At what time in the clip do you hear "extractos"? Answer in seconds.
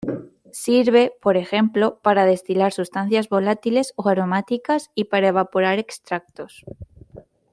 5.77-6.65